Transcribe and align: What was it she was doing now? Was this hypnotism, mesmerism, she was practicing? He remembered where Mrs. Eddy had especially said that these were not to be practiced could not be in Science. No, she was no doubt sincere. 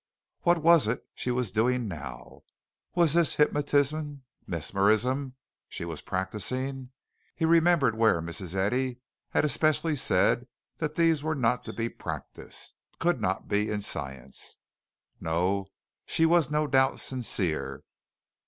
What 0.41 0.63
was 0.63 0.87
it 0.87 1.05
she 1.13 1.29
was 1.29 1.51
doing 1.51 1.87
now? 1.87 2.41
Was 2.95 3.13
this 3.13 3.35
hypnotism, 3.35 4.23
mesmerism, 4.47 5.35
she 5.69 5.85
was 5.85 6.01
practicing? 6.01 6.89
He 7.35 7.45
remembered 7.45 7.93
where 7.95 8.19
Mrs. 8.19 8.55
Eddy 8.55 8.97
had 9.29 9.45
especially 9.45 9.95
said 9.95 10.47
that 10.79 10.95
these 10.95 11.21
were 11.21 11.35
not 11.35 11.63
to 11.65 11.73
be 11.73 11.87
practiced 11.87 12.73
could 12.97 13.21
not 13.21 13.47
be 13.47 13.69
in 13.69 13.81
Science. 13.81 14.57
No, 15.19 15.67
she 16.07 16.25
was 16.25 16.49
no 16.49 16.65
doubt 16.65 16.99
sincere. 16.99 17.83